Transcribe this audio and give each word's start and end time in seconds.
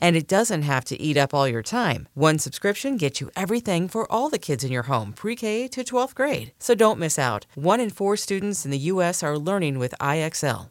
And 0.00 0.16
it 0.16 0.28
doesn't 0.28 0.62
have 0.62 0.84
to 0.86 1.00
eat 1.00 1.16
up 1.16 1.34
all 1.34 1.48
your 1.48 1.62
time. 1.62 2.08
One 2.14 2.38
subscription 2.38 2.96
gets 2.96 3.20
you 3.20 3.30
everything 3.36 3.88
for 3.88 4.10
all 4.10 4.30
the 4.30 4.38
kids 4.38 4.64
in 4.64 4.72
your 4.72 4.84
home, 4.84 5.12
pre 5.12 5.36
K 5.36 5.68
to 5.68 5.82
12th 5.82 6.14
grade. 6.14 6.52
So 6.58 6.74
don't 6.74 6.98
miss 6.98 7.18
out. 7.18 7.46
One 7.54 7.80
in 7.80 7.90
four 7.90 8.16
students 8.16 8.64
in 8.64 8.70
the 8.70 8.86
U.S. 8.92 9.22
are 9.22 9.36
learning 9.36 9.78
with 9.78 9.94
IXL. 10.00 10.70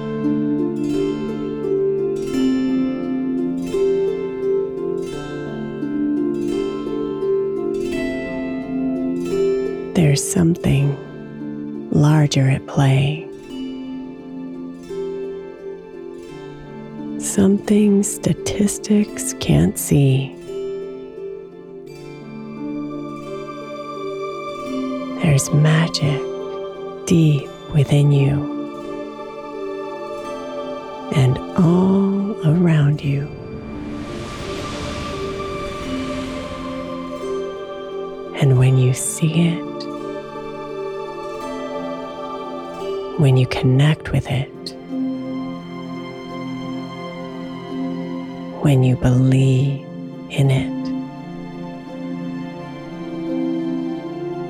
There's 9.93 10.23
something 10.23 10.97
larger 11.91 12.49
at 12.49 12.65
play. 12.67 13.27
Something 17.19 18.01
statistics 18.03 19.33
can't 19.39 19.77
see. 19.77 20.33
There's 25.21 25.51
magic 25.51 26.21
deep 27.05 27.49
within 27.73 28.11
you 28.11 28.60
And 38.41 38.57
when 38.57 38.79
you 38.79 38.95
see 38.95 39.49
it, 39.49 39.61
when 43.19 43.37
you 43.37 43.45
connect 43.45 44.11
with 44.11 44.27
it, 44.31 44.47
when 48.63 48.81
you 48.81 48.95
believe 48.95 49.85
in 50.31 50.49
it, 50.49 50.81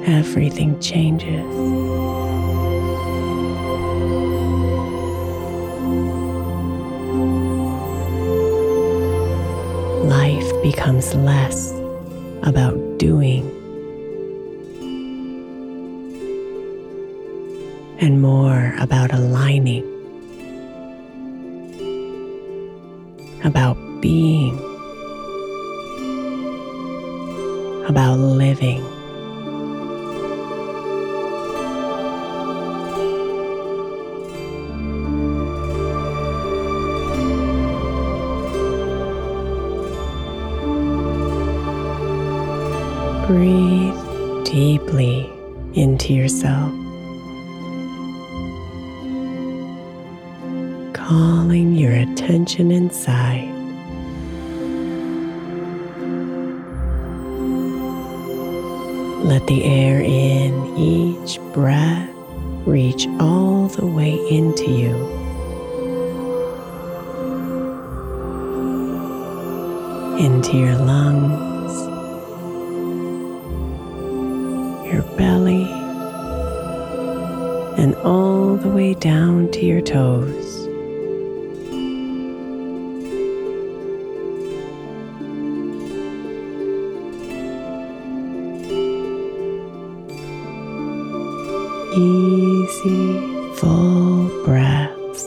everything 0.08 0.80
changes. 0.80 1.46
Life 10.06 10.64
becomes 10.64 11.14
less 11.14 11.74
about 12.44 12.78
doing 12.98 13.61
and 18.01 18.21
more 18.21 18.75
about 18.80 19.13
aligning. 19.13 19.92
about 23.44 23.77
being, 24.01 24.57
about 27.88 28.18
living. 28.18 28.83
Breathe 43.27 43.95
deeply 44.45 45.30
into 45.74 46.13
yourself. 46.13 46.81
Calling 51.12 51.75
your 51.75 51.92
attention 51.92 52.72
inside. 52.72 53.54
Let 59.25 59.46
the 59.48 59.62
air 59.66 60.00
in 60.00 60.54
each 60.78 61.38
breath 61.52 62.10
reach 62.66 63.08
all 63.19 63.68
the 63.68 63.86
way 63.86 64.13
into 64.30 64.72
you. 64.72 64.96
Into 70.18 70.56
your 70.56 70.78
lungs, 70.78 71.74
your 74.90 75.02
belly, 75.18 75.69
and 77.78 77.96
all 77.96 78.56
the 78.56 78.69
way 78.69 78.94
down 78.94 79.52
to 79.52 79.66
your 79.66 79.81
toes. 79.81 80.61
Easy, 92.01 93.53
full 93.56 94.27
breaths. 94.44 95.24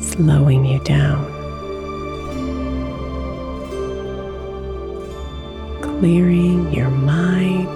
Slowing 0.00 0.64
you 0.66 0.80
down, 0.84 1.24
clearing 5.80 6.72
your 6.72 6.90
mind, 6.90 7.68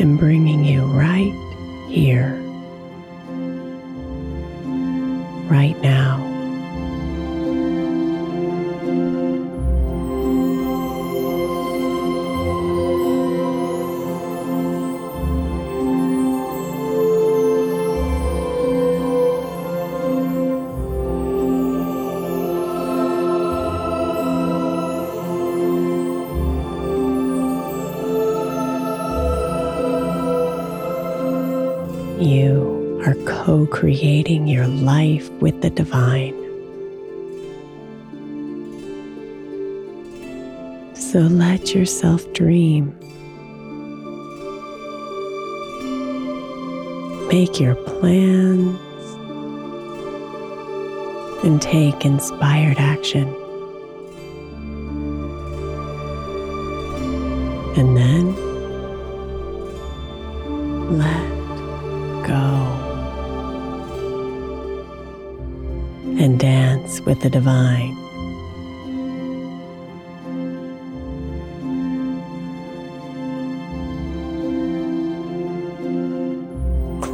and 0.00 0.18
bringing 0.18 0.64
you 0.64 0.84
right 0.84 1.32
here, 1.88 2.34
right 5.48 5.80
now. 5.80 6.25
Creating 33.66 34.46
your 34.46 34.66
life 34.66 35.30
with 35.40 35.62
the 35.62 35.70
divine. 35.70 36.34
So 40.94 41.20
let 41.20 41.74
yourself 41.74 42.30
dream. 42.32 42.94
Make 47.28 47.60
your 47.60 47.74
plans 47.74 48.78
and 51.44 51.60
take 51.62 52.04
inspired 52.04 52.78
action. 52.78 53.28
And 57.76 57.96
then 57.96 58.55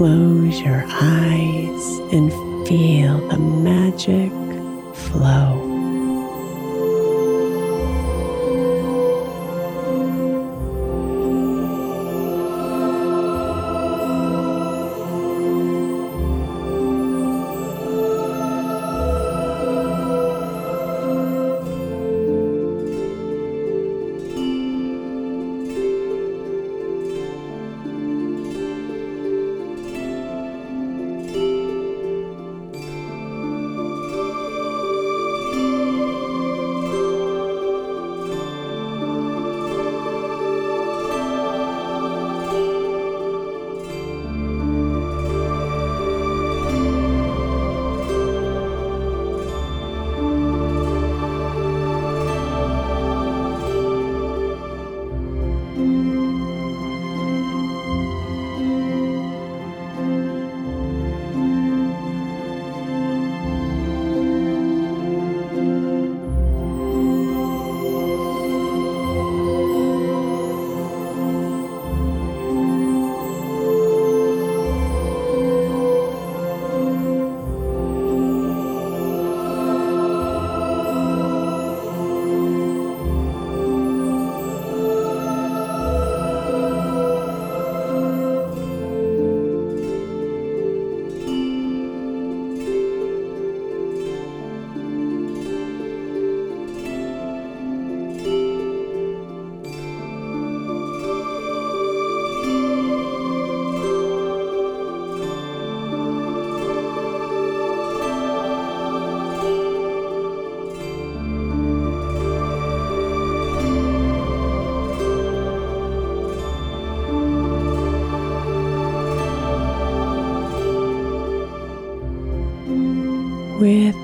Close 0.03 0.61
your 0.61 0.85
eyes 0.89 1.99
and 2.13 2.33
feel 2.67 3.19
the 3.29 3.39
magic 3.39 4.33
flow. 4.97 5.72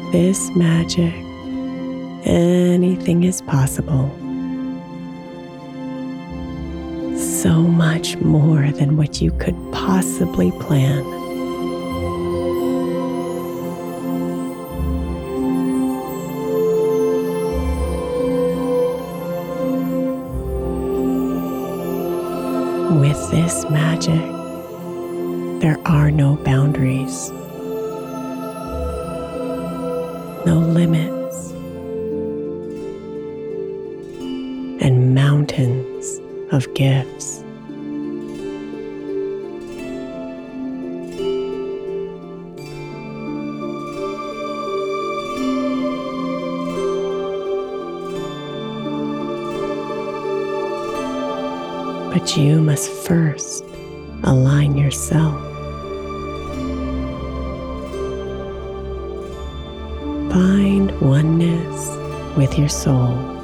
With 0.09 0.12
this 0.12 0.50
magic, 0.57 1.12
anything 2.25 3.25
is 3.25 3.43
possible. 3.43 4.11
so 7.43 7.61
much 7.61 8.17
more 8.17 8.71
than 8.73 8.97
what 8.97 9.21
you 9.21 9.31
could 9.33 9.55
possibly 9.71 10.50
plan. 10.53 11.05
With 22.99 23.31
this 23.31 23.69
magic, 23.71 24.25
there 25.61 25.79
are 25.85 26.11
no 26.11 26.37
boundaries, 26.45 27.31
no 30.49 30.61
limits, 30.61 31.50
and 34.83 35.14
mountains 35.14 36.21
of 36.52 36.73
gifts. 36.73 37.45
But 52.11 52.38
you 52.38 52.62
must 52.62 52.88
first 52.90 53.64
align 54.23 54.78
yourself. 54.78 55.48
Oneness 61.09 61.97
with 62.37 62.59
your 62.59 62.69
soul. 62.69 63.38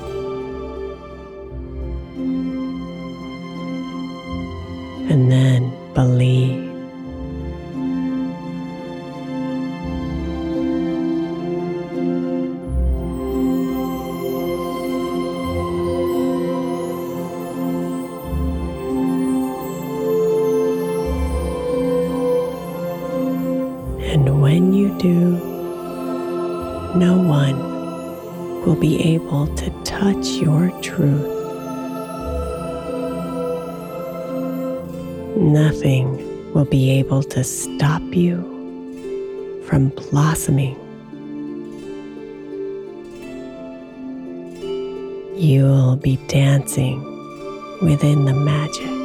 Able 29.34 29.54
to 29.56 29.70
touch 29.82 30.26
your 30.26 30.70
truth. 30.80 31.26
Nothing 35.36 36.52
will 36.52 36.64
be 36.66 36.90
able 36.90 37.24
to 37.24 37.42
stop 37.42 38.02
you 38.12 38.36
from 39.66 39.88
blossoming. 39.88 40.76
You'll 45.36 45.96
be 45.96 46.16
dancing 46.28 47.02
within 47.82 48.26
the 48.26 48.34
magic. 48.34 49.03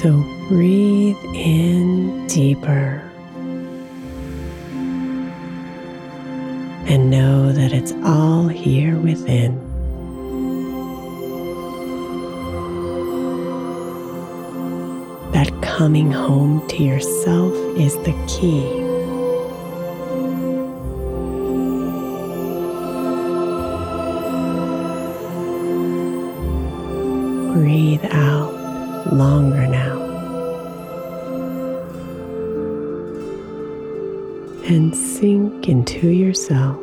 So 0.00 0.10
breathe 0.48 1.16
in 1.34 2.26
deeper 2.26 3.00
and 6.86 7.10
know 7.10 7.52
that 7.52 7.72
it's 7.72 7.92
all 8.04 8.48
here 8.48 8.96
within. 8.96 9.54
That 15.30 15.52
coming 15.62 16.10
home 16.10 16.66
to 16.70 16.82
yourself 16.82 17.54
is 17.78 17.94
the 17.98 18.14
key. 18.26 18.64
Breathe 27.54 28.04
out 28.10 28.43
longer 29.14 29.66
now. 29.66 30.00
And 34.66 34.94
sink 34.94 35.68
into 35.68 36.08
yourself. 36.08 36.80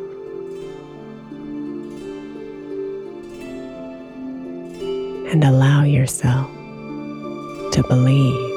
And 5.30 5.44
allow 5.44 5.82
yourself 5.84 6.50
to 7.72 7.84
believe. 7.88 8.51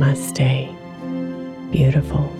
Namaste, 0.00 0.72
beautiful. 1.70 2.39